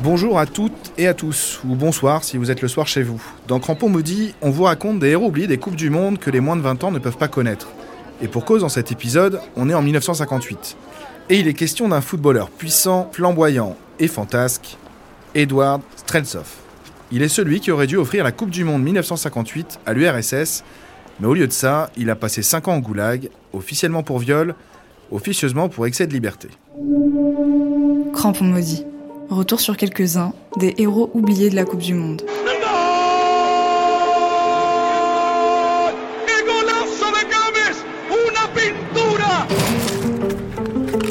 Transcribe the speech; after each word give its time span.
Bonjour 0.00 0.38
à 0.38 0.46
toutes 0.46 0.92
et 0.96 1.06
à 1.06 1.14
tous, 1.14 1.60
ou 1.66 1.74
bonsoir 1.74 2.24
si 2.24 2.36
vous 2.36 2.50
êtes 2.50 2.62
le 2.62 2.68
soir 2.68 2.86
chez 2.86 3.02
vous. 3.02 3.22
Dans 3.48 3.60
Crampon 3.60 3.88
Maudit, 3.88 4.34
on 4.42 4.50
vous 4.50 4.64
raconte 4.64 4.98
des 4.98 5.08
héros 5.08 5.26
oubliés 5.26 5.46
des 5.46 5.58
Coupes 5.58 5.76
du 5.76 5.90
Monde 5.90 6.18
que 6.18 6.30
les 6.30 6.40
moins 6.40 6.56
de 6.56 6.62
20 6.62 6.84
ans 6.84 6.90
ne 6.90 6.98
peuvent 6.98 7.16
pas 7.16 7.28
connaître. 7.28 7.68
Et 8.22 8.28
pour 8.28 8.44
cause, 8.44 8.62
dans 8.62 8.68
cet 8.68 8.92
épisode, 8.92 9.40
on 9.56 9.68
est 9.68 9.74
en 9.74 9.82
1958. 9.82 10.76
Et 11.28 11.40
il 11.40 11.48
est 11.48 11.54
question 11.54 11.88
d'un 11.88 12.00
footballeur 12.00 12.50
puissant, 12.50 13.10
flamboyant 13.12 13.76
et 13.98 14.08
fantasque, 14.08 14.78
Edward 15.34 15.82
Streltsov. 15.96 16.48
Il 17.12 17.22
est 17.22 17.28
celui 17.28 17.60
qui 17.60 17.70
aurait 17.70 17.86
dû 17.86 17.96
offrir 17.96 18.24
la 18.24 18.32
Coupe 18.32 18.50
du 18.50 18.64
Monde 18.64 18.82
1958 18.82 19.80
à 19.84 19.92
l'URSS, 19.92 20.64
mais 21.20 21.26
au 21.26 21.34
lieu 21.34 21.46
de 21.46 21.52
ça, 21.52 21.90
il 21.96 22.10
a 22.10 22.16
passé 22.16 22.42
5 22.42 22.68
ans 22.68 22.76
au 22.76 22.80
goulag, 22.80 23.30
officiellement 23.52 24.02
pour 24.02 24.18
viol, 24.18 24.54
officieusement 25.10 25.68
pour 25.68 25.86
excès 25.86 26.06
de 26.06 26.12
liberté. 26.12 26.48
Crampon 28.16 28.46
maudit. 28.46 28.82
Retour 29.28 29.60
sur 29.60 29.76
quelques-uns 29.76 30.32
des 30.56 30.74
héros 30.78 31.10
oubliés 31.12 31.50
de 31.50 31.54
la 31.54 31.66
Coupe 31.66 31.80
du 31.82 31.92
Monde. 31.92 32.22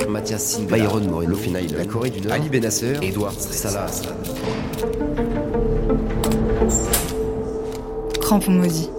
Mathias 0.10 0.44
Sin, 0.44 0.64
Byron 0.64 1.08
Moreno, 1.08 1.36
la 1.78 1.86
Corée 1.86 2.10
du 2.10 2.22
Nord, 2.22 2.34
Ali 2.34 2.50
Benasser, 2.50 2.96
Edouard 3.04 3.34
Salah. 3.34 3.86
Crampon 8.20 8.52
maudit. 8.52 8.90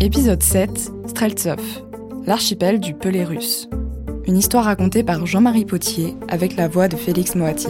Épisode 0.00 0.42
7, 0.42 0.92
Streltsov, 1.06 1.60
l'archipel 2.26 2.80
du 2.80 2.94
Pelé 2.94 3.24
russe. 3.24 3.68
Une 4.26 4.38
histoire 4.38 4.64
racontée 4.64 5.04
par 5.04 5.26
Jean-Marie 5.26 5.66
Potier 5.66 6.16
avec 6.28 6.56
la 6.56 6.68
voix 6.68 6.88
de 6.88 6.96
Félix 6.96 7.34
Moati. 7.34 7.68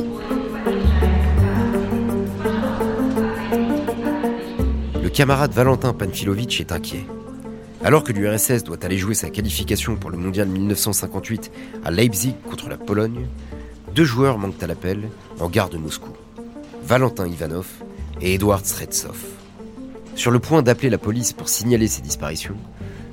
Le 5.02 5.08
camarade 5.08 5.52
Valentin 5.52 5.92
Panfilovitch 5.92 6.60
est 6.60 6.70
inquiet. 6.70 7.04
Alors 7.82 8.04
que 8.04 8.12
l'URSS 8.12 8.62
doit 8.62 8.82
aller 8.84 8.96
jouer 8.96 9.14
sa 9.14 9.28
qualification 9.28 9.96
pour 9.96 10.10
le 10.10 10.18
mondial 10.18 10.48
1958 10.48 11.50
à 11.84 11.90
Leipzig 11.90 12.34
contre 12.48 12.68
la 12.68 12.76
Pologne, 12.76 13.26
deux 13.94 14.04
joueurs 14.04 14.38
manquent 14.38 14.62
à 14.62 14.66
l'appel 14.66 15.08
en 15.40 15.48
gare 15.48 15.68
de 15.68 15.78
Moscou. 15.78 16.10
Valentin 16.84 17.26
Ivanov 17.26 17.66
et 18.20 18.34
Edouard 18.34 18.64
Stretsov. 18.64 19.16
Sur 20.14 20.30
le 20.30 20.38
point 20.38 20.62
d'appeler 20.62 20.90
la 20.90 20.98
police 20.98 21.32
pour 21.32 21.48
signaler 21.48 21.88
ces 21.88 22.00
disparitions, 22.00 22.56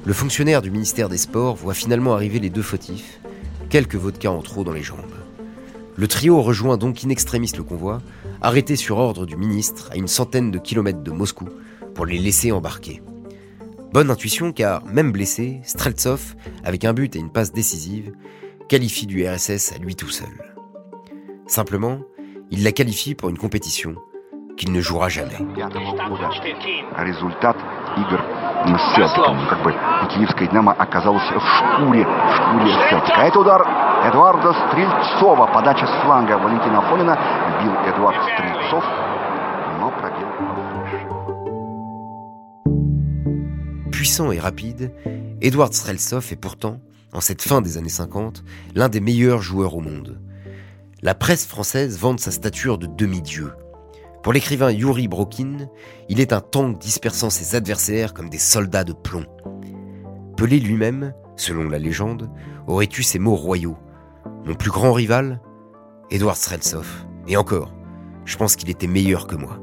le 0.03 0.13
fonctionnaire 0.13 0.61
du 0.61 0.71
ministère 0.71 1.09
des 1.09 1.17
Sports 1.17 1.55
voit 1.55 1.73
finalement 1.73 2.13
arriver 2.13 2.39
les 2.39 2.49
deux 2.49 2.63
fautifs, 2.63 3.19
quelques 3.69 3.95
vodkas 3.95 4.31
en 4.31 4.41
trop 4.41 4.63
dans 4.63 4.73
les 4.73 4.81
jambes. 4.81 4.99
Le 5.95 6.07
trio 6.07 6.41
rejoint 6.41 6.77
donc 6.77 7.03
in 7.05 7.09
extremis 7.09 7.51
le 7.55 7.63
convoi, 7.63 8.01
arrêté 8.41 8.75
sur 8.75 8.97
ordre 8.97 9.25
du 9.25 9.37
ministre 9.37 9.89
à 9.91 9.97
une 9.97 10.07
centaine 10.07 10.49
de 10.49 10.57
kilomètres 10.57 11.03
de 11.03 11.11
Moscou 11.11 11.47
pour 11.93 12.05
les 12.05 12.17
laisser 12.17 12.51
embarquer. 12.51 13.01
Bonne 13.93 14.09
intuition 14.09 14.53
car, 14.53 14.85
même 14.85 15.11
blessé, 15.11 15.59
Streltsov, 15.63 16.35
avec 16.63 16.85
un 16.85 16.93
but 16.93 17.15
et 17.15 17.19
une 17.19 17.31
passe 17.31 17.51
décisive, 17.51 18.13
qualifie 18.69 19.05
du 19.05 19.27
RSS 19.27 19.73
à 19.73 19.77
lui 19.77 19.95
tout 19.95 20.09
seul. 20.09 20.29
Simplement, 21.45 21.99
il 22.49 22.63
la 22.63 22.71
qualifie 22.71 23.13
pour 23.15 23.29
une 23.29 23.37
compétition 23.37 23.95
qu'il 24.57 24.71
ne 24.71 24.81
jouera 24.81 25.09
jamais. 25.09 25.37
результат 28.60 28.66
игр 28.66 28.78
с 28.78 28.94
Селтиком. 28.94 29.46
Как 29.48 29.62
бы 29.62 29.72
киевская 30.14 30.48
«Динамо» 30.48 30.72
оказалась 30.72 31.22
в 31.22 31.40
шкуре, 31.40 32.04
в 32.04 32.34
шкуре 32.34 32.72
Селтика. 32.88 33.20
Это 33.22 33.38
удар 33.38 33.62
Эдуарда 34.04 34.52
Стрельцова. 34.68 35.46
Подача 35.46 35.86
с 35.86 36.04
фланга 36.04 36.38
Валентина 36.38 36.80
Фомина. 36.82 37.18
Бил 37.62 37.72
Эдуард 37.86 38.22
Стрельцов, 38.34 38.84
но 39.80 39.90
пробил 39.90 40.26
Puissant 43.90 44.30
et 44.30 44.38
rapide, 44.38 44.92
Edward 45.40 45.72
Streltsov 45.72 46.30
est 46.30 46.36
pourtant, 46.36 46.80
en 47.14 47.20
cette 47.20 47.40
fin 47.40 47.62
des 47.62 47.78
années 47.78 47.88
50, 47.88 48.44
l'un 48.74 48.90
des 48.90 49.00
meilleurs 49.00 49.40
joueurs 49.40 49.74
au 49.74 49.80
monde. 49.80 50.20
La 51.02 51.14
presse 51.14 51.46
française 51.46 51.98
vante 51.98 52.20
sa 52.20 52.30
stature 52.30 52.76
de 52.78 52.86
demi-dieu. 52.86 53.52
pour 54.23 54.33
l'écrivain 54.33 54.69
Yuri 54.69 55.07
Brokin, 55.07 55.67
il 56.07 56.19
est 56.19 56.31
un 56.31 56.41
tank 56.41 56.77
dispersant 56.77 57.31
ses 57.31 57.55
adversaires 57.55 58.13
comme 58.13 58.29
des 58.29 58.37
soldats 58.37 58.83
de 58.83 58.93
plomb. 58.93 59.25
Pelé 60.37 60.59
lui-même, 60.59 61.13
selon 61.37 61.67
la 61.67 61.79
légende, 61.79 62.29
aurait 62.67 62.89
eu 62.95 63.01
ces 63.01 63.17
mots 63.17 63.35
royaux. 63.35 63.77
Mon 64.45 64.53
plus 64.53 64.69
grand 64.69 64.93
rival 64.93 65.41
Edouard 66.11 66.37
Streltsov. 66.37 66.87
Et 67.27 67.35
encore, 67.35 67.73
je 68.25 68.37
pense 68.37 68.55
qu'il 68.55 68.69
était 68.69 68.85
meilleur 68.85 69.25
que 69.25 69.35
moi. 69.35 69.57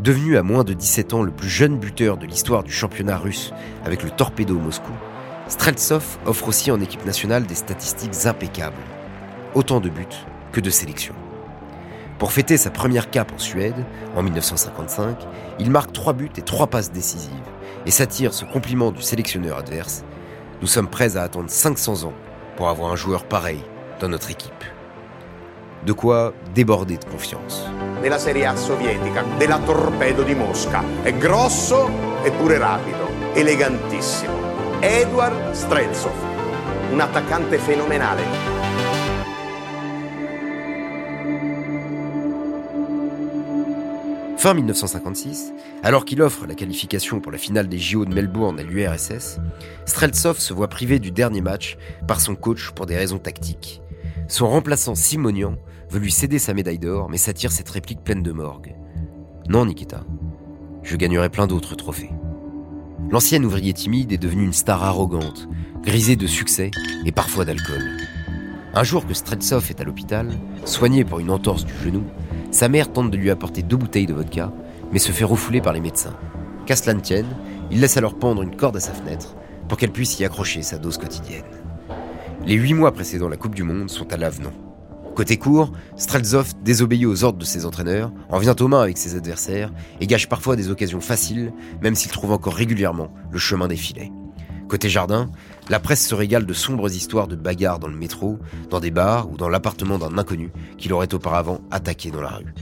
Devenu 0.00 0.36
à 0.36 0.44
moins 0.44 0.62
de 0.62 0.72
17 0.72 1.12
ans 1.12 1.22
le 1.22 1.32
plus 1.32 1.48
jeune 1.48 1.78
buteur 1.78 2.18
de 2.18 2.26
l'histoire 2.26 2.62
du 2.62 2.72
championnat 2.72 3.18
russe 3.18 3.52
avec 3.84 4.04
le 4.04 4.10
Torpedo 4.10 4.56
Moscou, 4.56 4.92
Streltsov 5.48 6.18
offre 6.26 6.48
aussi 6.48 6.70
en 6.70 6.80
équipe 6.80 7.04
nationale 7.04 7.46
des 7.46 7.56
statistiques 7.56 8.26
impeccables. 8.26 8.76
Autant 9.54 9.80
de 9.80 9.88
buts 9.88 10.06
que 10.52 10.60
de 10.60 10.70
sélections. 10.70 11.14
Pour 12.22 12.30
fêter 12.30 12.56
sa 12.56 12.70
première 12.70 13.10
cape 13.10 13.32
en 13.32 13.38
Suède, 13.40 13.84
en 14.14 14.22
1955, 14.22 15.16
il 15.58 15.72
marque 15.72 15.92
3 15.92 16.12
buts 16.12 16.30
et 16.36 16.42
3 16.42 16.68
passes 16.68 16.92
décisives 16.92 17.32
et 17.84 17.90
s'attire 17.90 18.32
ce 18.32 18.44
compliment 18.44 18.92
du 18.92 19.02
sélectionneur 19.02 19.58
adverse. 19.58 20.04
Nous 20.60 20.68
sommes 20.68 20.86
prêts 20.86 21.16
à 21.16 21.22
attendre 21.22 21.50
500 21.50 22.04
ans 22.04 22.12
pour 22.54 22.68
avoir 22.68 22.92
un 22.92 22.94
joueur 22.94 23.24
pareil 23.24 23.58
dans 23.98 24.08
notre 24.08 24.30
équipe. 24.30 24.52
De 25.84 25.92
quoi 25.92 26.32
déborder 26.54 26.96
de 26.96 27.04
confiance. 27.06 27.66
nella 28.00 28.18
Serie 28.18 28.46
A 28.46 28.54
sovietica, 28.54 29.24
della 29.36 29.58
Torpedo 29.58 30.22
di 30.22 30.36
Mosca. 30.36 30.84
È 31.02 31.12
grosso 31.14 31.90
eppure 32.22 32.56
rapido, 32.56 33.08
elegantissimo. 33.32 34.78
Edward 34.78 35.54
Streltsov, 35.54 36.14
un 36.92 37.00
attaccante 37.00 37.58
fenomenale. 37.58 38.51
Fin 44.42 44.54
1956, 44.54 45.52
alors 45.84 46.04
qu'il 46.04 46.20
offre 46.20 46.48
la 46.48 46.56
qualification 46.56 47.20
pour 47.20 47.30
la 47.30 47.38
finale 47.38 47.68
des 47.68 47.78
JO 47.78 48.04
de 48.04 48.12
Melbourne 48.12 48.58
à 48.58 48.64
l'URSS, 48.64 49.38
Streltsov 49.84 50.40
se 50.40 50.52
voit 50.52 50.66
privé 50.66 50.98
du 50.98 51.12
dernier 51.12 51.40
match 51.40 51.78
par 52.08 52.20
son 52.20 52.34
coach 52.34 52.72
pour 52.72 52.86
des 52.86 52.96
raisons 52.96 53.20
tactiques. 53.20 53.82
Son 54.26 54.48
remplaçant 54.48 54.96
Simonian 54.96 55.58
veut 55.90 56.00
lui 56.00 56.10
céder 56.10 56.40
sa 56.40 56.54
médaille 56.54 56.80
d'or, 56.80 57.08
mais 57.08 57.18
s'attire 57.18 57.52
cette 57.52 57.68
réplique 57.68 58.02
pleine 58.02 58.24
de 58.24 58.32
morgue. 58.32 58.74
Non, 59.48 59.64
Nikita, 59.64 60.02
je 60.82 60.96
gagnerai 60.96 61.28
plein 61.28 61.46
d'autres 61.46 61.76
trophées. 61.76 62.10
L'ancien 63.12 63.44
ouvrier 63.44 63.72
timide 63.74 64.10
est 64.10 64.18
devenu 64.18 64.42
une 64.42 64.52
star 64.52 64.82
arrogante, 64.82 65.48
grisée 65.84 66.16
de 66.16 66.26
succès 66.26 66.72
et 67.06 67.12
parfois 67.12 67.44
d'alcool. 67.44 67.96
Un 68.74 68.82
jour 68.82 69.06
que 69.06 69.14
Streltsov 69.14 69.70
est 69.70 69.80
à 69.80 69.84
l'hôpital, 69.84 70.32
soigné 70.64 71.04
pour 71.04 71.20
une 71.20 71.30
entorse 71.30 71.64
du 71.64 71.74
genou, 71.84 72.02
sa 72.52 72.68
mère 72.68 72.92
tente 72.92 73.10
de 73.10 73.16
lui 73.16 73.30
apporter 73.30 73.62
deux 73.62 73.76
bouteilles 73.76 74.06
de 74.06 74.14
vodka, 74.14 74.52
mais 74.92 74.98
se 74.98 75.10
fait 75.10 75.24
refouler 75.24 75.60
par 75.60 75.72
les 75.72 75.80
médecins. 75.80 76.14
Qu'à 76.66 76.76
cela 76.76 76.94
ne 76.94 77.00
tienne, 77.00 77.26
il 77.70 77.80
laisse 77.80 77.96
alors 77.96 78.18
pendre 78.18 78.42
une 78.42 78.54
corde 78.54 78.76
à 78.76 78.80
sa 78.80 78.92
fenêtre 78.92 79.34
pour 79.68 79.78
qu'elle 79.78 79.90
puisse 79.90 80.20
y 80.20 80.24
accrocher 80.24 80.62
sa 80.62 80.78
dose 80.78 80.98
quotidienne. 80.98 81.42
Les 82.44 82.54
huit 82.54 82.74
mois 82.74 82.92
précédant 82.92 83.28
la 83.28 83.36
Coupe 83.36 83.54
du 83.54 83.62
Monde 83.62 83.88
sont 83.88 84.12
à 84.12 84.16
l'avenant. 84.16 84.52
Côté 85.14 85.36
court, 85.36 85.72
Streltsov 85.96 86.52
désobéit 86.62 87.06
aux 87.06 87.24
ordres 87.24 87.38
de 87.38 87.44
ses 87.44 87.66
entraîneurs, 87.66 88.12
en 88.28 88.38
vient 88.38 88.56
aux 88.58 88.68
mains 88.68 88.82
avec 88.82 88.98
ses 88.98 89.16
adversaires 89.16 89.72
et 90.00 90.06
gâche 90.06 90.28
parfois 90.28 90.56
des 90.56 90.70
occasions 90.70 91.00
faciles, 91.00 91.52
même 91.82 91.94
s'il 91.94 92.10
trouve 92.10 92.32
encore 92.32 92.54
régulièrement 92.54 93.12
le 93.30 93.38
chemin 93.38 93.68
des 93.68 93.76
filets. 93.76 94.10
Côté 94.68 94.88
jardin, 94.88 95.30
la 95.68 95.80
presse 95.80 96.06
se 96.06 96.14
régale 96.14 96.46
de 96.46 96.52
sombres 96.52 96.92
histoires 96.92 97.28
de 97.28 97.36
bagarres 97.36 97.78
dans 97.78 97.88
le 97.88 97.96
métro, 97.96 98.38
dans 98.70 98.80
des 98.80 98.90
bars 98.90 99.30
ou 99.30 99.36
dans 99.36 99.48
l'appartement 99.48 99.98
d'un 99.98 100.18
inconnu 100.18 100.50
qu'il 100.76 100.92
aurait 100.92 101.14
auparavant 101.14 101.60
attaqué 101.70 102.10
dans 102.10 102.20
la 102.20 102.30
rue. 102.30 102.54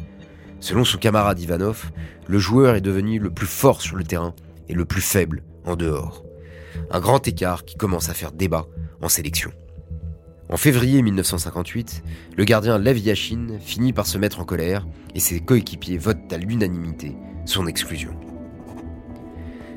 Selon 0.60 0.84
son 0.84 0.98
camarade 0.98 1.40
Ivanov, 1.40 1.90
le 2.26 2.38
joueur 2.38 2.74
est 2.74 2.82
devenu 2.82 3.18
le 3.18 3.30
plus 3.30 3.46
fort 3.46 3.80
sur 3.80 3.96
le 3.96 4.04
terrain 4.04 4.34
et 4.68 4.74
le 4.74 4.84
plus 4.84 5.00
faible 5.00 5.42
en 5.64 5.76
dehors. 5.76 6.22
Un 6.90 7.00
grand 7.00 7.26
écart 7.26 7.64
qui 7.64 7.76
commence 7.76 8.10
à 8.10 8.14
faire 8.14 8.32
débat 8.32 8.66
en 9.00 9.08
sélection. 9.08 9.50
En 10.50 10.56
février 10.56 11.00
1958, 11.00 12.02
le 12.36 12.44
gardien 12.44 12.78
Lev 12.78 12.98
Yashin 12.98 13.58
finit 13.60 13.92
par 13.92 14.06
se 14.06 14.18
mettre 14.18 14.40
en 14.40 14.44
colère 14.44 14.86
et 15.14 15.20
ses 15.20 15.40
coéquipiers 15.40 15.96
votent 15.96 16.32
à 16.32 16.38
l'unanimité 16.38 17.16
son 17.46 17.66
exclusion. 17.66 18.14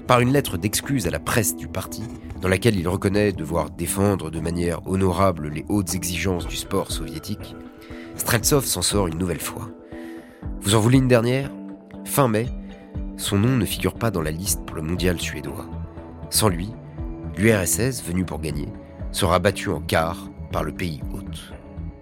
Par 0.07 0.19
une 0.19 0.33
lettre 0.33 0.57
d'excuse 0.57 1.07
à 1.07 1.11
la 1.11 1.19
presse 1.19 1.55
du 1.55 1.67
parti, 1.67 2.03
dans 2.43 2.49
laquelle 2.49 2.77
il 2.77 2.89
reconnaît 2.89 3.31
devoir 3.31 3.69
défendre 3.69 4.29
de 4.29 4.41
manière 4.41 4.85
honorable 4.85 5.47
les 5.47 5.63
hautes 5.69 5.95
exigences 5.95 6.45
du 6.45 6.57
sport 6.57 6.91
soviétique, 6.91 7.55
Streltsov 8.17 8.65
s'en 8.65 8.81
sort 8.81 9.07
une 9.07 9.17
nouvelle 9.17 9.39
fois. 9.39 9.69
Vous 10.59 10.75
en 10.75 10.81
voulez 10.81 10.97
une 10.97 11.07
dernière? 11.07 11.49
Fin 12.03 12.27
mai, 12.27 12.49
son 13.15 13.37
nom 13.37 13.55
ne 13.55 13.63
figure 13.63 13.93
pas 13.93 14.11
dans 14.11 14.21
la 14.21 14.29
liste 14.29 14.65
pour 14.65 14.75
le 14.75 14.81
mondial 14.81 15.21
suédois. 15.21 15.69
Sans 16.29 16.49
lui, 16.49 16.69
l'URSS, 17.37 18.03
venu 18.05 18.25
pour 18.25 18.41
gagner, 18.41 18.67
sera 19.13 19.39
battu 19.39 19.69
en 19.69 19.79
quart 19.79 20.29
par 20.51 20.65
le 20.65 20.73
pays 20.73 20.99
hôte. 21.13 21.53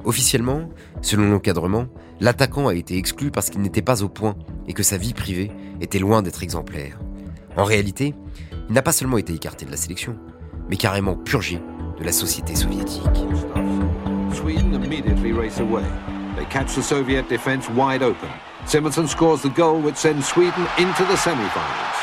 Officiellement, 0.06 0.70
selon 1.04 1.30
l'encadrement, 1.30 1.86
l'attaquant 2.20 2.68
a 2.68 2.74
été 2.74 2.98
exclu 2.98 3.30
parce 3.30 3.52
qu'il 3.52 3.62
n'était 3.62 3.84
pas 3.84 4.02
au 4.02 4.10
point 4.10 4.36
et 4.68 4.74
que 4.74 4.82
sa 4.82 4.98
vie 4.98 5.14
privée 5.14 5.52
était 5.82 6.00
loin 6.00 6.24
d'être 6.24 6.42
exemplaire. 6.42 7.00
En 7.58 7.64
réalité, 7.64 8.16
il 8.70 8.74
n'a 8.74 8.82
pas 8.82 8.92
seulement 8.92 9.20
été 9.20 9.34
écarté 9.34 9.66
de 9.66 9.72
la 9.72 9.78
sélection, 9.78 10.18
mais 10.72 10.78
carrément 10.78 11.16
purgé 11.16 11.62
de 12.00 12.04
la 12.06 12.14
société 12.14 12.56
soviétique. 12.56 13.04
Sweden 14.34 14.74
immediately 14.74 15.34
race 15.34 15.60
away. 15.60 15.84
They 16.38 16.46
catch 16.46 16.74
the 16.74 16.82
Soviet 16.82 17.28
defense 17.30 17.70
wide 17.76 18.02
open. 18.02 18.30
Simonson 18.66 19.06
scores 19.06 19.42
the 19.42 19.50
goal 19.50 19.82
which 19.82 19.98
sends 19.98 20.26
Sweden 20.26 20.66
into 20.80 21.04
the 21.04 21.18
semi-finals. 21.18 21.98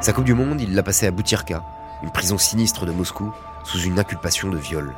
Sa 0.00 0.12
Coupe 0.12 0.24
du 0.24 0.34
Monde, 0.34 0.60
il 0.60 0.74
l'a 0.74 0.82
passée 0.84 1.06
à 1.06 1.10
Boutirka, 1.10 1.64
une 2.02 2.10
prison 2.10 2.38
sinistre 2.38 2.86
de 2.86 2.92
Moscou, 2.92 3.32
une 3.78 3.98
inculpation 3.98 4.48
de 4.50 4.58
viol. 4.58 4.92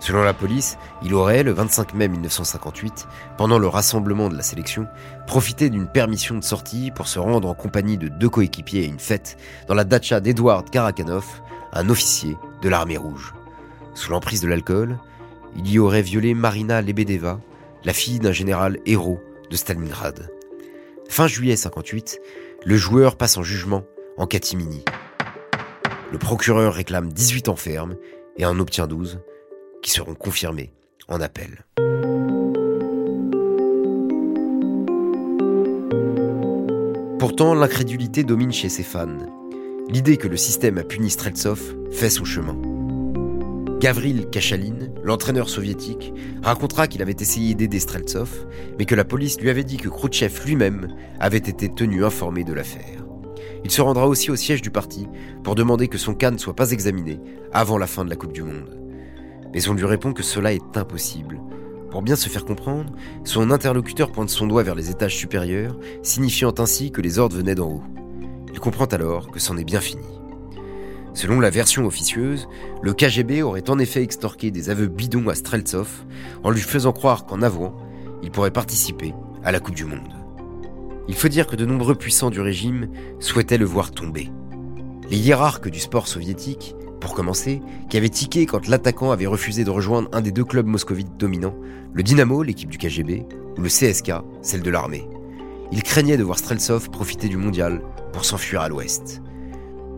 Selon 0.00 0.22
la 0.22 0.34
police, 0.34 0.76
il 1.02 1.14
aurait, 1.14 1.42
le 1.42 1.52
25 1.52 1.94
mai 1.94 2.08
1958, 2.08 3.06
pendant 3.38 3.58
le 3.58 3.68
rassemblement 3.68 4.28
de 4.28 4.36
la 4.36 4.42
sélection, 4.42 4.86
profité 5.26 5.70
d'une 5.70 5.88
permission 5.88 6.34
de 6.36 6.44
sortie 6.44 6.90
pour 6.94 7.08
se 7.08 7.18
rendre 7.18 7.48
en 7.48 7.54
compagnie 7.54 7.96
de 7.96 8.08
deux 8.08 8.28
coéquipiers 8.28 8.84
à 8.84 8.86
une 8.86 8.98
fête 8.98 9.38
dans 9.66 9.74
la 9.74 9.84
dacha 9.84 10.20
d'Edouard 10.20 10.64
Karakanov, 10.66 11.24
un 11.72 11.88
officier 11.88 12.36
de 12.60 12.68
l'armée 12.68 12.98
rouge. 12.98 13.34
Sous 13.94 14.10
l'emprise 14.10 14.42
de 14.42 14.48
l'alcool, 14.48 14.98
il 15.56 15.70
y 15.70 15.78
aurait 15.78 16.02
violé 16.02 16.34
Marina 16.34 16.82
Lebedeva, 16.82 17.40
la 17.84 17.92
fille 17.92 18.18
d'un 18.18 18.32
général 18.32 18.78
héros 18.86 19.22
de 19.50 19.56
Stalingrad. 19.56 20.28
Fin 21.08 21.28
juillet 21.28 21.56
58, 21.56 22.20
le 22.64 22.76
joueur 22.76 23.16
passe 23.16 23.36
en 23.36 23.42
jugement 23.42 23.84
en 24.16 24.26
catimini. 24.26 24.84
Le 26.14 26.18
procureur 26.18 26.74
réclame 26.74 27.12
18 27.12 27.48
ans 27.48 27.56
ferme 27.56 27.96
et 28.36 28.46
en 28.46 28.60
obtient 28.60 28.86
12, 28.86 29.18
qui 29.82 29.90
seront 29.90 30.14
confirmés 30.14 30.70
en 31.08 31.20
appel. 31.20 31.64
Pourtant, 37.18 37.54
l'incrédulité 37.54 38.22
domine 38.22 38.52
chez 38.52 38.68
ses 38.68 38.84
fans. 38.84 39.08
L'idée 39.88 40.16
que 40.16 40.28
le 40.28 40.36
système 40.36 40.78
a 40.78 40.84
puni 40.84 41.10
Streltsov 41.10 41.60
fait 41.90 42.10
son 42.10 42.24
chemin. 42.24 42.56
Gavril 43.80 44.30
Kachalin, 44.30 44.90
l'entraîneur 45.02 45.48
soviétique, 45.48 46.12
racontera 46.44 46.86
qu'il 46.86 47.02
avait 47.02 47.16
essayé 47.18 47.56
d'aider 47.56 47.80
Streltsov, 47.80 48.46
mais 48.78 48.84
que 48.84 48.94
la 48.94 49.04
police 49.04 49.40
lui 49.40 49.50
avait 49.50 49.64
dit 49.64 49.78
que 49.78 49.88
Khrouchtchev 49.88 50.46
lui-même 50.46 50.94
avait 51.18 51.38
été 51.38 51.74
tenu 51.74 52.04
informé 52.04 52.44
de 52.44 52.52
l'affaire. 52.52 53.03
Il 53.64 53.70
se 53.70 53.80
rendra 53.80 54.06
aussi 54.06 54.30
au 54.30 54.36
siège 54.36 54.62
du 54.62 54.70
parti 54.70 55.06
pour 55.42 55.54
demander 55.54 55.88
que 55.88 55.98
son 55.98 56.14
cas 56.14 56.30
ne 56.30 56.38
soit 56.38 56.54
pas 56.54 56.72
examiné 56.72 57.20
avant 57.52 57.78
la 57.78 57.86
fin 57.86 58.04
de 58.04 58.10
la 58.10 58.16
Coupe 58.16 58.32
du 58.32 58.42
Monde. 58.42 58.78
Mais 59.52 59.68
on 59.68 59.74
lui 59.74 59.86
répond 59.86 60.12
que 60.12 60.22
cela 60.22 60.52
est 60.52 60.76
impossible. 60.76 61.40
Pour 61.90 62.02
bien 62.02 62.16
se 62.16 62.28
faire 62.28 62.44
comprendre, 62.44 62.92
son 63.24 63.50
interlocuteur 63.50 64.10
pointe 64.10 64.28
son 64.28 64.46
doigt 64.46 64.64
vers 64.64 64.74
les 64.74 64.90
étages 64.90 65.16
supérieurs, 65.16 65.78
signifiant 66.02 66.52
ainsi 66.58 66.90
que 66.90 67.00
les 67.00 67.18
ordres 67.18 67.36
venaient 67.36 67.54
d'en 67.54 67.70
haut. 67.70 67.84
Il 68.52 68.58
comprend 68.58 68.86
alors 68.86 69.30
que 69.30 69.38
c'en 69.38 69.56
est 69.56 69.64
bien 69.64 69.80
fini. 69.80 70.02
Selon 71.14 71.38
la 71.38 71.50
version 71.50 71.86
officieuse, 71.86 72.48
le 72.82 72.92
KGB 72.92 73.42
aurait 73.42 73.70
en 73.70 73.78
effet 73.78 74.02
extorqué 74.02 74.50
des 74.50 74.70
aveux 74.70 74.88
bidons 74.88 75.28
à 75.28 75.36
Streltsov 75.36 76.04
en 76.42 76.50
lui 76.50 76.60
faisant 76.60 76.92
croire 76.92 77.24
qu'en 77.24 77.40
avouant, 77.40 77.76
il 78.24 78.32
pourrait 78.32 78.50
participer 78.50 79.14
à 79.44 79.52
la 79.52 79.60
Coupe 79.60 79.76
du 79.76 79.84
Monde. 79.84 80.23
Il 81.08 81.14
faut 81.14 81.28
dire 81.28 81.46
que 81.46 81.56
de 81.56 81.66
nombreux 81.66 81.94
puissants 81.94 82.30
du 82.30 82.40
régime 82.40 82.88
souhaitaient 83.20 83.58
le 83.58 83.66
voir 83.66 83.90
tomber. 83.90 84.30
Les 85.10 85.18
hiérarques 85.18 85.68
du 85.68 85.80
sport 85.80 86.08
soviétique, 86.08 86.74
pour 87.00 87.14
commencer, 87.14 87.60
qui 87.90 87.98
avaient 87.98 88.08
tiqué 88.08 88.46
quand 88.46 88.66
l'attaquant 88.66 89.10
avait 89.10 89.26
refusé 89.26 89.64
de 89.64 89.70
rejoindre 89.70 90.08
un 90.12 90.22
des 90.22 90.32
deux 90.32 90.44
clubs 90.44 90.66
moscovites 90.66 91.18
dominants, 91.18 91.56
le 91.92 92.02
Dynamo, 92.02 92.42
l'équipe 92.42 92.70
du 92.70 92.78
KGB, 92.78 93.26
ou 93.58 93.60
le 93.60 93.68
CSK, 93.68 94.12
celle 94.40 94.62
de 94.62 94.70
l'armée. 94.70 95.06
Ils 95.70 95.82
craignaient 95.82 96.16
de 96.16 96.22
voir 96.22 96.38
Streltsov 96.38 96.90
profiter 96.90 97.28
du 97.28 97.36
mondial 97.36 97.82
pour 98.12 98.24
s'enfuir 98.24 98.62
à 98.62 98.68
l'ouest. 98.68 99.20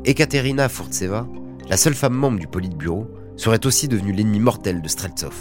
Ekaterina 0.05 0.69
Furtseva, 0.69 1.29
la 1.69 1.77
seule 1.77 1.95
femme 1.95 2.15
membre 2.15 2.41
du 2.41 2.49
Politburo, 2.49 3.07
serait 3.37 3.65
aussi 3.67 3.87
devenue 3.87 4.13
l'ennemi 4.13 4.41
mortel 4.41 4.83
de 4.83 4.89
Streltsov. 4.89 5.35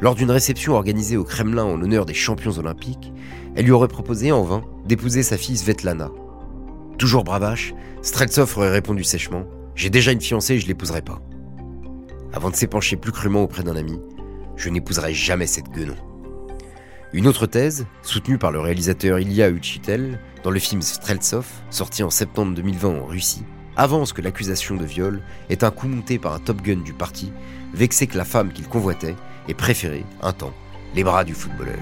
Lors 0.00 0.14
d'une 0.14 0.30
réception 0.30 0.74
organisée 0.74 1.18
au 1.18 1.24
Kremlin 1.24 1.64
en 1.64 1.76
l'honneur 1.76 2.06
des 2.06 2.14
champions 2.14 2.56
olympiques, 2.58 3.12
elle 3.54 3.66
lui 3.66 3.72
aurait 3.72 3.88
proposé 3.88 4.32
en 4.32 4.42
vain 4.42 4.62
d'épouser 4.86 5.22
sa 5.22 5.36
fille 5.36 5.58
Svetlana. 5.58 6.10
Toujours 6.96 7.22
bravache, 7.22 7.74
Streltsov 8.00 8.56
aurait 8.56 8.70
répondu 8.70 9.04
sèchement 9.04 9.44
J'ai 9.74 9.90
déjà 9.90 10.12
une 10.12 10.22
fiancée 10.22 10.54
et 10.54 10.58
je 10.58 10.66
l'épouserai 10.66 11.02
pas. 11.02 11.20
Avant 12.32 12.48
de 12.48 12.56
s'épancher 12.56 12.96
plus 12.96 13.12
crûment 13.12 13.42
auprès 13.42 13.62
d'un 13.62 13.76
ami, 13.76 14.00
je 14.56 14.70
n'épouserai 14.70 15.12
jamais 15.12 15.46
cette 15.46 15.70
guenon. 15.70 15.96
Une 17.12 17.26
autre 17.26 17.46
thèse, 17.46 17.86
soutenue 18.02 18.38
par 18.38 18.52
le 18.52 18.60
réalisateur 18.60 19.18
Ilya 19.18 19.50
Uchitel 19.50 20.18
dans 20.44 20.50
le 20.50 20.60
film 20.60 20.80
Streltsov, 20.80 21.46
sorti 21.68 22.02
en 22.02 22.10
septembre 22.10 22.54
2020 22.54 23.00
en 23.00 23.04
Russie, 23.04 23.44
avance 23.76 24.12
que 24.14 24.22
l'accusation 24.22 24.76
de 24.76 24.84
viol 24.84 25.20
est 25.50 25.64
un 25.64 25.70
coup 25.70 25.88
monté 25.88 26.18
par 26.18 26.32
un 26.32 26.38
top 26.38 26.62
gun 26.62 26.76
du 26.76 26.94
parti, 26.94 27.32
vexé 27.74 28.06
que 28.06 28.16
la 28.16 28.24
femme 28.24 28.52
qu'il 28.52 28.68
convoitait 28.68 29.16
ait 29.48 29.54
préféré, 29.54 30.04
un 30.22 30.32
temps, 30.32 30.54
les 30.94 31.04
bras 31.04 31.24
du 31.24 31.34
footballeur. 31.34 31.78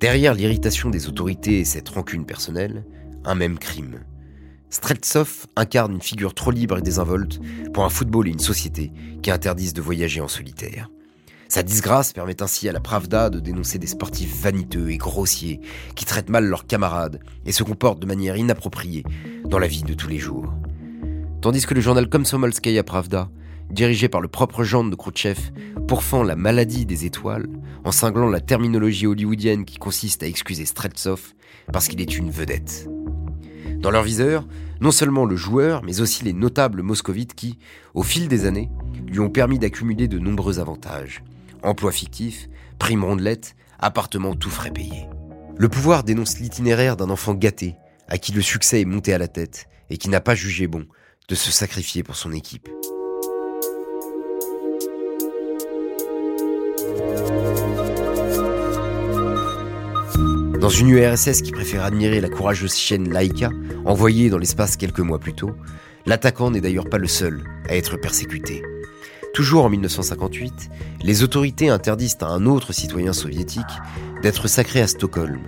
Derrière 0.00 0.34
l'irritation 0.34 0.90
des 0.90 1.06
autorités 1.06 1.60
et 1.60 1.64
cette 1.64 1.88
rancune 1.88 2.26
personnelle, 2.26 2.84
un 3.24 3.36
même 3.36 3.56
crime. 3.56 4.00
Streltsov 4.68 5.46
incarne 5.54 5.92
une 5.92 6.00
figure 6.00 6.34
trop 6.34 6.50
libre 6.50 6.78
et 6.78 6.82
désinvolte 6.82 7.40
pour 7.72 7.84
un 7.84 7.88
football 7.88 8.26
et 8.26 8.32
une 8.32 8.40
société 8.40 8.90
qui 9.22 9.30
interdisent 9.30 9.74
de 9.74 9.80
voyager 9.80 10.20
en 10.20 10.28
solitaire. 10.28 10.88
Sa 11.54 11.62
disgrâce 11.62 12.14
permet 12.14 12.42
ainsi 12.42 12.66
à 12.70 12.72
la 12.72 12.80
Pravda 12.80 13.28
de 13.28 13.38
dénoncer 13.38 13.78
des 13.78 13.86
sportifs 13.86 14.40
vaniteux 14.40 14.90
et 14.90 14.96
grossiers 14.96 15.60
qui 15.94 16.06
traitent 16.06 16.30
mal 16.30 16.46
leurs 16.46 16.66
camarades 16.66 17.20
et 17.44 17.52
se 17.52 17.62
comportent 17.62 18.00
de 18.00 18.06
manière 18.06 18.38
inappropriée 18.38 19.04
dans 19.44 19.58
la 19.58 19.66
vie 19.66 19.82
de 19.82 19.92
tous 19.92 20.08
les 20.08 20.16
jours. 20.16 20.50
Tandis 21.42 21.66
que 21.66 21.74
le 21.74 21.82
journal 21.82 22.08
Komsomolskaya 22.08 22.82
Pravda 22.84 23.28
dirigé 23.68 24.08
par 24.08 24.22
le 24.22 24.28
propre 24.28 24.64
gendre 24.64 24.90
de 24.90 24.96
Khrouchtchev, 24.96 25.38
pourfend 25.86 26.22
la 26.22 26.36
maladie 26.36 26.86
des 26.86 27.04
étoiles, 27.04 27.46
en 27.84 27.92
cinglant 27.92 28.30
la 28.30 28.40
terminologie 28.40 29.06
hollywoodienne 29.06 29.66
qui 29.66 29.76
consiste 29.76 30.22
à 30.22 30.28
excuser 30.28 30.64
Streltsov 30.64 31.34
parce 31.70 31.86
qu'il 31.86 32.00
est 32.00 32.16
une 32.16 32.30
vedette. 32.30 32.88
Dans 33.76 33.90
leur 33.90 34.04
viseur, 34.04 34.46
non 34.80 34.90
seulement 34.90 35.26
le 35.26 35.36
joueur, 35.36 35.82
mais 35.82 36.00
aussi 36.00 36.24
les 36.24 36.32
notables 36.32 36.80
moscovites 36.80 37.34
qui, 37.34 37.58
au 37.92 38.02
fil 38.02 38.28
des 38.28 38.46
années, 38.46 38.70
lui 39.06 39.20
ont 39.20 39.28
permis 39.28 39.58
d'accumuler 39.58 40.08
de 40.08 40.18
nombreux 40.18 40.58
avantages. 40.58 41.22
Emploi 41.62 41.92
fictif, 41.92 42.48
primes 42.78 43.04
rondelettes, 43.04 43.54
appartements 43.78 44.34
tout 44.34 44.50
frais 44.50 44.70
payés. 44.70 45.06
Le 45.56 45.68
pouvoir 45.68 46.02
dénonce 46.02 46.38
l'itinéraire 46.38 46.96
d'un 46.96 47.10
enfant 47.10 47.34
gâté, 47.34 47.76
à 48.08 48.18
qui 48.18 48.32
le 48.32 48.42
succès 48.42 48.80
est 48.80 48.84
monté 48.84 49.14
à 49.14 49.18
la 49.18 49.28
tête, 49.28 49.68
et 49.90 49.96
qui 49.96 50.08
n'a 50.08 50.20
pas 50.20 50.34
jugé 50.34 50.66
bon 50.66 50.86
de 51.28 51.34
se 51.34 51.52
sacrifier 51.52 52.02
pour 52.02 52.16
son 52.16 52.32
équipe. 52.32 52.68
Dans 60.60 60.68
une 60.68 60.90
URSS 60.90 61.42
qui 61.42 61.50
préfère 61.50 61.84
admirer 61.84 62.20
la 62.20 62.28
courageuse 62.28 62.76
chienne 62.76 63.12
Laika, 63.12 63.50
envoyée 63.84 64.30
dans 64.30 64.38
l'espace 64.38 64.76
quelques 64.76 65.00
mois 65.00 65.18
plus 65.18 65.34
tôt, 65.34 65.50
l'attaquant 66.06 66.50
n'est 66.50 66.60
d'ailleurs 66.60 66.88
pas 66.88 66.98
le 66.98 67.08
seul 67.08 67.42
à 67.68 67.76
être 67.76 67.96
persécuté. 67.96 68.62
Toujours 69.32 69.64
en 69.64 69.70
1958, 69.70 70.70
les 71.02 71.22
autorités 71.22 71.70
interdisent 71.70 72.18
à 72.20 72.26
un 72.26 72.44
autre 72.44 72.74
citoyen 72.74 73.14
soviétique 73.14 73.64
d'être 74.22 74.46
sacré 74.46 74.82
à 74.82 74.86
Stockholm. 74.86 75.40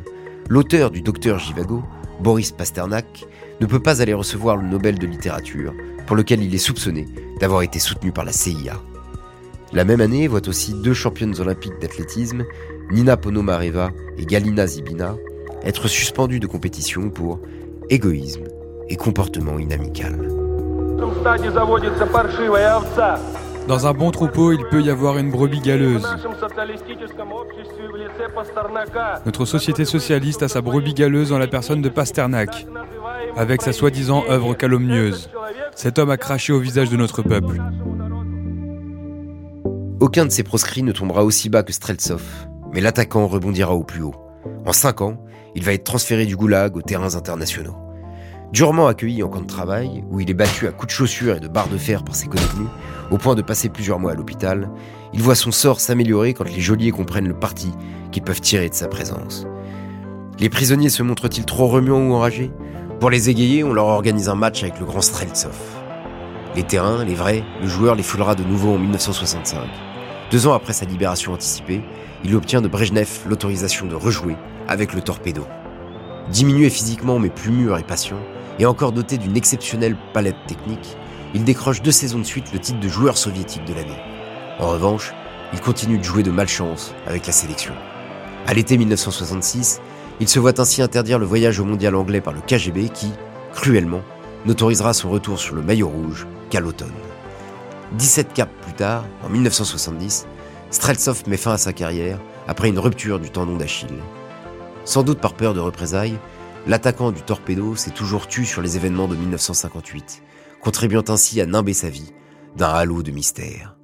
L'auteur 0.48 0.90
du 0.90 1.02
Docteur 1.02 1.38
Jivago, 1.38 1.82
Boris 2.20 2.50
Pasternak, 2.50 3.26
ne 3.60 3.66
peut 3.66 3.80
pas 3.80 4.00
aller 4.00 4.14
recevoir 4.14 4.56
le 4.56 4.66
Nobel 4.66 4.98
de 4.98 5.06
littérature, 5.06 5.74
pour 6.06 6.16
lequel 6.16 6.42
il 6.42 6.54
est 6.54 6.58
soupçonné 6.58 7.06
d'avoir 7.40 7.60
été 7.60 7.78
soutenu 7.78 8.10
par 8.10 8.24
la 8.24 8.32
CIA. 8.32 8.80
La 9.74 9.84
même 9.84 10.00
année 10.00 10.28
voit 10.28 10.48
aussi 10.48 10.72
deux 10.72 10.94
championnes 10.94 11.38
olympiques 11.38 11.78
d'athlétisme, 11.78 12.44
Nina 12.90 13.18
Ponomareva 13.18 13.90
et 14.16 14.24
Galina 14.24 14.66
Zibina, 14.66 15.14
être 15.62 15.88
suspendues 15.88 16.40
de 16.40 16.46
compétition 16.46 17.10
pour 17.10 17.38
égoïsme 17.90 18.44
et 18.88 18.96
comportement 18.96 19.58
inamical. 19.58 20.30
Dans 23.66 23.86
un 23.86 23.92
bon 23.92 24.10
troupeau, 24.10 24.52
il 24.52 24.64
peut 24.66 24.82
y 24.82 24.90
avoir 24.90 25.16
une 25.16 25.30
brebis 25.30 25.60
galeuse. 25.60 26.06
Notre 29.24 29.44
société 29.46 29.84
socialiste 29.84 30.42
a 30.42 30.48
sa 30.48 30.60
brebis 30.60 30.94
galeuse 30.94 31.30
dans 31.30 31.38
la 31.38 31.46
personne 31.46 31.80
de 31.80 31.88
Pasternak, 31.88 32.66
avec 33.36 33.62
sa 33.62 33.72
soi-disant 33.72 34.24
œuvre 34.28 34.54
calomnieuse. 34.54 35.30
Cet 35.74 35.98
homme 35.98 36.10
a 36.10 36.16
craché 36.16 36.52
au 36.52 36.60
visage 36.60 36.90
de 36.90 36.96
notre 36.96 37.22
peuple. 37.22 37.60
Aucun 40.00 40.26
de 40.26 40.30
ces 40.30 40.42
proscrits 40.42 40.82
ne 40.82 40.92
tombera 40.92 41.24
aussi 41.24 41.48
bas 41.48 41.62
que 41.62 41.72
Streltsov, 41.72 42.22
mais 42.72 42.80
l'attaquant 42.80 43.26
rebondira 43.26 43.74
au 43.74 43.84
plus 43.84 44.02
haut. 44.02 44.14
En 44.66 44.72
cinq 44.72 45.00
ans, 45.00 45.16
il 45.54 45.64
va 45.64 45.72
être 45.72 45.84
transféré 45.84 46.26
du 46.26 46.36
goulag 46.36 46.76
aux 46.76 46.82
terrains 46.82 47.14
internationaux. 47.14 47.83
Durement 48.54 48.86
accueilli 48.86 49.24
en 49.24 49.28
camp 49.28 49.40
de 49.40 49.48
travail, 49.48 50.04
où 50.12 50.20
il 50.20 50.30
est 50.30 50.34
battu 50.34 50.68
à 50.68 50.70
coups 50.70 50.86
de 50.86 50.96
chaussures 50.96 51.34
et 51.34 51.40
de 51.40 51.48
barres 51.48 51.66
de 51.66 51.76
fer 51.76 52.04
par 52.04 52.14
ses 52.14 52.28
contenus, 52.28 52.68
au 53.10 53.18
point 53.18 53.34
de 53.34 53.42
passer 53.42 53.68
plusieurs 53.68 53.98
mois 53.98 54.12
à 54.12 54.14
l'hôpital, 54.14 54.70
il 55.12 55.20
voit 55.20 55.34
son 55.34 55.50
sort 55.50 55.80
s'améliorer 55.80 56.34
quand 56.34 56.44
les 56.44 56.60
geôliers 56.60 56.92
comprennent 56.92 57.26
le 57.26 57.34
parti 57.34 57.72
qu'ils 58.12 58.22
peuvent 58.22 58.40
tirer 58.40 58.68
de 58.68 58.74
sa 58.74 58.86
présence. 58.86 59.44
Les 60.38 60.48
prisonniers 60.48 60.88
se 60.88 61.02
montrent-ils 61.02 61.44
trop 61.44 61.66
remuants 61.66 62.06
ou 62.06 62.12
enragés? 62.12 62.52
Pour 63.00 63.10
les 63.10 63.28
égayer, 63.28 63.64
on 63.64 63.72
leur 63.72 63.86
organise 63.86 64.28
un 64.28 64.36
match 64.36 64.62
avec 64.62 64.78
le 64.78 64.86
grand 64.86 65.00
Streltsov. 65.00 65.58
Les 66.54 66.62
terrains, 66.62 67.04
les 67.04 67.16
vrais, 67.16 67.42
le 67.60 67.66
joueur 67.66 67.96
les 67.96 68.04
foulera 68.04 68.36
de 68.36 68.44
nouveau 68.44 68.74
en 68.74 68.78
1965. 68.78 69.62
Deux 70.30 70.46
ans 70.46 70.54
après 70.54 70.74
sa 70.74 70.86
libération 70.86 71.32
anticipée, 71.32 71.82
il 72.24 72.36
obtient 72.36 72.62
de 72.62 72.68
Brejnev 72.68 73.08
l'autorisation 73.26 73.86
de 73.86 73.96
rejouer 73.96 74.36
avec 74.68 74.94
le 74.94 75.02
torpedo. 75.02 75.44
Diminué 76.30 76.70
physiquement 76.70 77.18
mais 77.18 77.30
plus 77.30 77.50
mûr 77.50 77.76
et 77.78 77.82
patient, 77.82 78.20
et 78.58 78.66
encore 78.66 78.92
doté 78.92 79.18
d'une 79.18 79.36
exceptionnelle 79.36 79.96
palette 80.12 80.46
technique, 80.46 80.96
il 81.34 81.44
décroche 81.44 81.82
deux 81.82 81.92
saisons 81.92 82.18
de 82.18 82.24
suite 82.24 82.52
le 82.52 82.58
titre 82.58 82.80
de 82.80 82.88
joueur 82.88 83.18
soviétique 83.18 83.64
de 83.64 83.74
l'année. 83.74 83.98
En 84.60 84.68
revanche, 84.68 85.12
il 85.52 85.60
continue 85.60 85.98
de 85.98 86.04
jouer 86.04 86.22
de 86.22 86.30
malchance 86.30 86.94
avec 87.06 87.26
la 87.26 87.32
sélection. 87.32 87.74
À 88.46 88.54
l'été 88.54 88.78
1966, 88.78 89.80
il 90.20 90.28
se 90.28 90.38
voit 90.38 90.60
ainsi 90.60 90.82
interdire 90.82 91.18
le 91.18 91.26
voyage 91.26 91.58
au 91.58 91.64
mondial 91.64 91.96
anglais 91.96 92.20
par 92.20 92.32
le 92.32 92.40
KGB 92.40 92.88
qui, 92.88 93.10
cruellement, 93.52 94.02
n'autorisera 94.46 94.92
son 94.92 95.10
retour 95.10 95.38
sur 95.38 95.54
le 95.54 95.62
maillot 95.62 95.88
rouge 95.88 96.26
qu'à 96.50 96.60
l'automne. 96.60 96.92
17 97.92 98.32
caps 98.32 98.52
plus 98.62 98.74
tard, 98.74 99.04
en 99.24 99.28
1970, 99.28 100.26
Streltsov 100.70 101.22
met 101.28 101.36
fin 101.36 101.52
à 101.52 101.58
sa 101.58 101.72
carrière 101.72 102.18
après 102.48 102.68
une 102.68 102.78
rupture 102.78 103.18
du 103.18 103.30
tendon 103.30 103.56
d'Achille. 103.56 103.88
Sans 104.84 105.02
doute 105.02 105.20
par 105.20 105.34
peur 105.34 105.54
de 105.54 105.60
représailles, 105.60 106.18
l'attaquant 106.66 107.12
du 107.12 107.22
torpedo 107.22 107.76
s'est 107.76 107.90
toujours 107.90 108.26
tué 108.26 108.44
sur 108.44 108.62
les 108.62 108.76
événements 108.76 109.08
de 109.08 109.16
1958, 109.16 110.22
contribuant 110.62 111.04
ainsi 111.08 111.40
à 111.40 111.46
nimber 111.46 111.74
sa 111.74 111.90
vie 111.90 112.12
d'un 112.56 112.68
halo 112.68 113.02
de 113.02 113.10
mystère. 113.10 113.76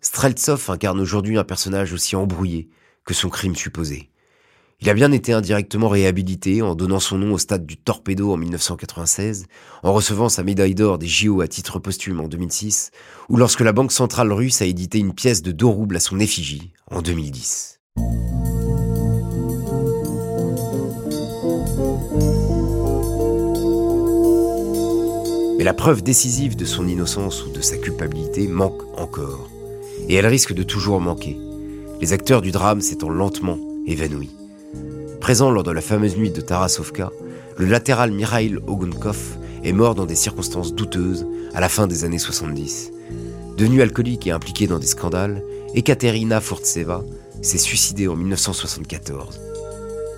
Streltsov 0.00 0.68
incarne 0.68 1.00
aujourd'hui 1.00 1.38
un 1.38 1.44
personnage 1.44 1.92
aussi 1.92 2.14
embrouillé 2.16 2.68
que 3.04 3.14
son 3.14 3.30
crime 3.30 3.56
supposé. 3.56 4.10
Il 4.80 4.90
a 4.90 4.94
bien 4.94 5.12
été 5.12 5.32
indirectement 5.32 5.88
réhabilité 5.88 6.60
en 6.60 6.74
donnant 6.74 7.00
son 7.00 7.16
nom 7.16 7.32
au 7.32 7.38
stade 7.38 7.64
du 7.64 7.76
Torpedo 7.76 8.32
en 8.32 8.36
1996, 8.36 9.46
en 9.82 9.92
recevant 9.92 10.28
sa 10.28 10.42
médaille 10.42 10.74
d'or 10.74 10.98
des 10.98 11.06
JO 11.06 11.40
à 11.40 11.48
titre 11.48 11.78
posthume 11.78 12.20
en 12.20 12.28
2006, 12.28 12.90
ou 13.30 13.36
lorsque 13.36 13.60
la 13.60 13.72
Banque 13.72 13.92
centrale 13.92 14.32
russe 14.32 14.60
a 14.60 14.66
édité 14.66 14.98
une 14.98 15.14
pièce 15.14 15.42
de 15.42 15.52
2 15.52 15.64
roubles 15.64 15.96
à 15.96 16.00
son 16.00 16.18
effigie 16.18 16.72
en 16.90 17.00
2010. 17.00 17.80
La 25.64 25.72
preuve 25.72 26.02
décisive 26.02 26.56
de 26.56 26.66
son 26.66 26.86
innocence 26.86 27.46
ou 27.46 27.48
de 27.48 27.62
sa 27.62 27.78
culpabilité 27.78 28.48
manque 28.48 28.82
encore. 28.98 29.48
Et 30.10 30.14
elle 30.14 30.26
risque 30.26 30.52
de 30.52 30.62
toujours 30.62 31.00
manquer. 31.00 31.38
Les 32.02 32.12
acteurs 32.12 32.42
du 32.42 32.50
drame 32.50 32.82
s'étant 32.82 33.08
lentement 33.08 33.56
évanouis. 33.86 34.28
Présent 35.22 35.50
lors 35.50 35.62
de 35.62 35.70
la 35.70 35.80
fameuse 35.80 36.18
nuit 36.18 36.30
de 36.30 36.42
Tarasovka, 36.42 37.10
le 37.56 37.64
latéral 37.64 38.12
Mikhail 38.12 38.58
Ogunkov 38.66 39.38
est 39.64 39.72
mort 39.72 39.94
dans 39.94 40.04
des 40.04 40.14
circonstances 40.14 40.74
douteuses 40.74 41.26
à 41.54 41.60
la 41.60 41.70
fin 41.70 41.86
des 41.86 42.04
années 42.04 42.18
70. 42.18 42.92
Devenue 43.56 43.80
alcoolique 43.80 44.26
et 44.26 44.32
impliquée 44.32 44.66
dans 44.66 44.78
des 44.78 44.86
scandales, 44.86 45.42
Ekaterina 45.74 46.42
Fortseva 46.42 47.02
s'est 47.40 47.56
suicidée 47.56 48.06
en 48.06 48.16
1974. 48.16 49.40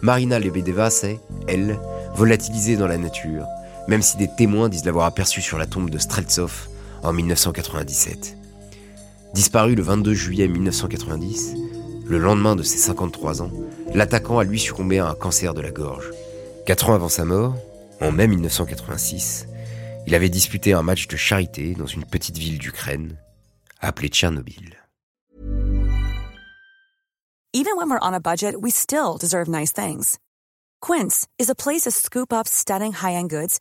Marina 0.02 0.40
Lebedeva 0.40 0.90
s'est, 0.90 1.20
elle, 1.46 1.78
volatilisée 2.16 2.76
dans 2.76 2.88
la 2.88 2.98
nature, 2.98 3.44
même 3.88 4.02
si 4.02 4.16
des 4.16 4.28
témoins 4.28 4.68
disent 4.68 4.84
l'avoir 4.84 5.06
aperçue 5.06 5.42
sur 5.42 5.58
la 5.58 5.66
tombe 5.66 5.90
de 5.90 5.98
Streltsov 5.98 6.68
en 7.02 7.12
1997. 7.12 8.36
Disparu 9.34 9.74
le 9.74 9.82
22 9.82 10.14
juillet 10.14 10.48
1990, 10.48 11.54
le 12.06 12.18
lendemain 12.18 12.56
de 12.56 12.62
ses 12.62 12.78
53 12.78 13.42
ans, 13.42 13.50
l'attaquant 13.94 14.38
a 14.38 14.44
lui 14.44 14.58
succombé 14.58 14.98
à 14.98 15.08
un 15.08 15.14
cancer 15.14 15.54
de 15.54 15.60
la 15.60 15.70
gorge. 15.70 16.10
Quatre 16.64 16.90
ans 16.90 16.94
avant 16.94 17.08
sa 17.08 17.24
mort, 17.24 17.54
en 18.00 18.12
mai 18.12 18.26
1986, 18.26 19.46
il 20.06 20.14
avait 20.14 20.28
disputé 20.28 20.72
un 20.72 20.82
match 20.82 21.08
de 21.08 21.16
charité 21.16 21.74
dans 21.74 21.86
une 21.86 22.04
petite 22.04 22.38
ville 22.38 22.58
d'Ukraine, 22.58 23.16
appelée 23.80 24.08
Tchernobyl. 24.08 24.76
Even 27.52 27.76
when 27.76 27.88
we're 27.88 27.98
on 28.02 28.12
a 28.12 28.20
budget, 28.20 28.54
we 28.60 28.70
still 28.70 29.16
deserve 29.18 29.48
nice 29.48 29.72
things. 29.72 30.18
Quince 30.82 31.26
is 31.38 31.48
a 31.48 31.54
place 31.54 31.82
to 31.82 31.90
scoop 31.90 32.32
up 32.32 32.46
stunning 32.46 32.92
high-end 32.92 33.30
goods 33.30 33.60